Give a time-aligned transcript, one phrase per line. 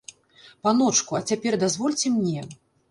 [0.67, 2.53] Паночку, а цяпер дазвольце мне?